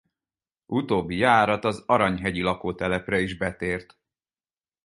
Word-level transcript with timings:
Utóbbi 0.65 1.15
járat 1.17 1.65
az 1.65 1.83
Aranyhegyi 1.85 2.41
lakótelepre 2.41 3.19
is 3.19 3.37
betért. 3.37 3.99